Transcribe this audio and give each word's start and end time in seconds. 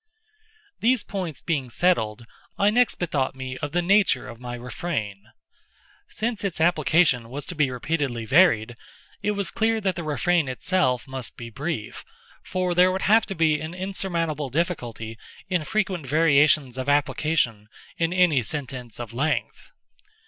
These 0.79 1.03
points 1.03 1.43
being 1.43 1.69
settled, 1.69 2.25
I 2.57 2.71
next 2.71 2.95
bethought 2.95 3.35
me 3.35 3.55
of 3.57 3.71
the 3.71 3.81
natureof 3.81 4.39
my 4.39 4.55
refrain. 4.55 5.25
Since 6.09 6.43
its 6.43 6.59
application 6.59 7.29
was 7.29 7.45
to 7.45 7.53
be 7.53 7.69
repeatedly 7.69 8.25
varied, 8.25 8.77
it 9.21 9.31
was 9.33 9.51
clear 9.51 9.79
that 9.81 9.95
the 9.95 10.01
refrain 10.03 10.47
itself 10.47 11.07
must 11.07 11.37
be 11.37 11.51
brief, 11.51 12.03
for 12.43 12.73
there 12.73 12.91
would 12.91 13.03
have 13.03 13.27
been 13.27 13.61
an 13.61 13.75
insurmountable 13.75 14.49
difficulty 14.49 15.19
in 15.49 15.63
frequent 15.63 16.07
variations 16.07 16.79
of 16.79 16.89
application 16.89 17.67
in 17.99 18.11
any 18.11 18.41
sentence 18.41 18.99
of 18.99 19.13
length. 19.13 19.71